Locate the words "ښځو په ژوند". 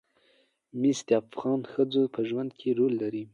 1.71-2.51